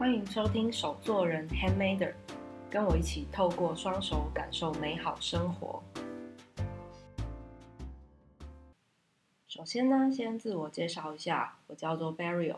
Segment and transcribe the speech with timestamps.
[0.00, 2.14] 欢迎收听手作人 Handmaker，
[2.70, 5.82] 跟我一起透过双手感受美好生活。
[9.46, 12.56] 首先呢，先自我介绍一下，我叫做 Barry。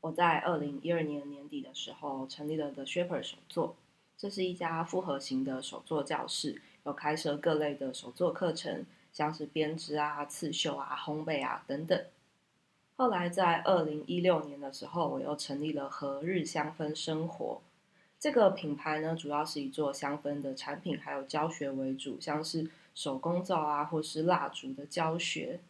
[0.00, 3.76] 我在二零一二年年底的时候成立了 The Shaper 手作，
[4.16, 12.02] 这是一家复合型的手作教室，有开设各类的手作课程，像是编织啊、刺绣啊、烘焙啊等等。
[12.98, 17.60] 后来在二零一六年的时候，我又成立了和日香氛生活
[18.18, 25.60] 这个品牌呢，主要是以做香氛的产品还有教学为主，像是手工皂啊，或是蜡烛的教学。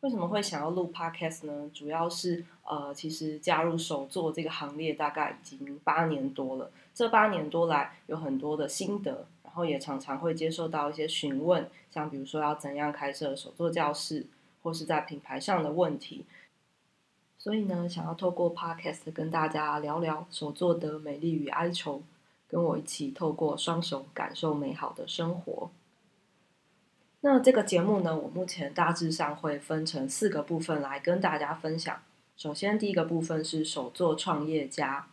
[0.00, 1.70] 为什么会想要录 Podcast 呢？
[1.72, 14.26] 主要是呃，其实加入手作这个行列大概已经八年多了，这八年多来有很多的心得，然后也常常会接受到一些询问，像比如说要怎样开设手作教室，
[14.62, 16.24] 或是在品牌上的问题。
[17.38, 22.02] 所以呢，想要透过 Podcast 跟大家聊聊手作的美丽与哀愁，
[22.46, 25.70] 跟我一起透过双手感受美好的生活。
[27.22, 32.02] 那这个节目呢，我目前大致上会分成四个部分来跟大家分享。
[32.36, 35.08] 首先，第一个部分是手作创业家，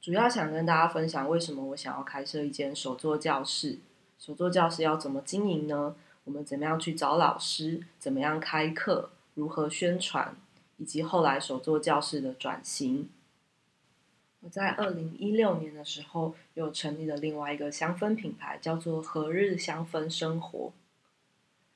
[0.00, 3.78] 主要想跟大家分享为什么我想要开设一间手作教室。
[4.18, 5.96] 手作教室要怎么经营呢？
[6.30, 7.82] 我们怎么样去找老师？
[7.98, 9.10] 怎么样开课？
[9.34, 10.36] 如何宣传？
[10.76, 13.10] 以及后来手作教室的转型，
[14.38, 20.72] 我在二零一六年的时候又成立了另外一个香氛品牌，叫做何日香氛生活。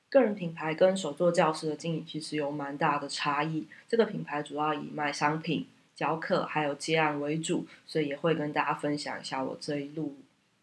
[0.09, 3.67] 个人品牌跟手作教室的经营其实有蛮大的差异。
[3.89, 10.15] 这个品牌主要以卖商品、教课还有接案为主，所以也会跟大家分享一下我这一路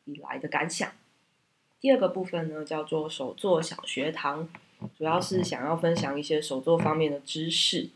[0.07, 0.91] 以来的感想。
[1.83, 4.49] 第二个部分呢，叫做手作小学堂，
[4.97, 7.91] 主要是想要分享一些手作方面的知识。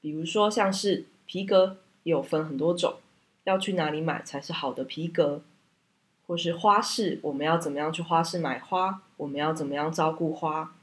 [0.00, 2.96] 比如说，像是皮革也有分很多种，
[3.44, 5.42] 要去哪里买才是好的皮革？
[6.26, 9.02] 或是花市，我们要怎么样去花市买花？
[9.16, 10.74] 我们要怎么样照顾花？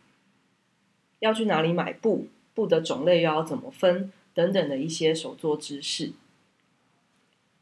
[1.20, 2.30] 要去哪里买布？
[2.54, 4.14] 布的种类又要怎么分？
[4.34, 6.14] 等等的一些手作知识。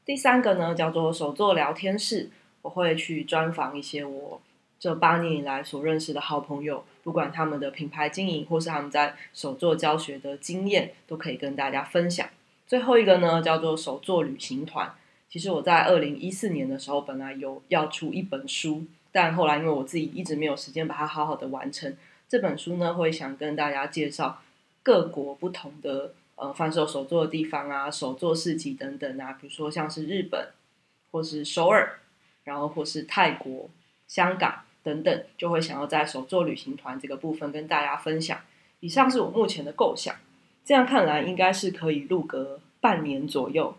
[0.06, 2.30] 第三个呢，叫做手作聊天室，
[2.62, 4.42] 我会去专访一些我
[4.80, 6.84] 这八年以来所认识的好朋友。
[7.04, 12.28] 不管他们的品牌经营，或是他们在手作教学的经验，都可以跟大家分享。
[12.66, 14.92] 最后一个呢，叫做手作旅行团。
[15.30, 21.96] 其实我在二零一四年的时候，本来有要出一本书，但后来因为我自己一直没有时间把它好好的完成。
[22.28, 24.42] 这本书呢，会想跟大家介绍
[24.82, 30.48] 各国不同的呃贩售手作的地方啊，手作市集等等啊，比如说像是日本，
[31.12, 32.00] 或是首尔，
[32.46, 33.70] 然后或是泰国、
[34.08, 34.64] 香港。
[34.86, 38.40] 等等，就会想要在手作旅行团这个部分跟大家分享。
[38.82, 40.16] 以上是我目前的构想，
[40.64, 43.76] 这样看来应该是可以录个半年左右。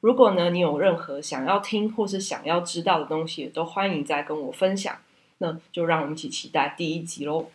[0.00, 4.98] 如果呢，你有任何想要听或是想要知道的东西，都欢迎再跟我分享。
[5.38, 7.48] 那就让我们一起期待第一集喽。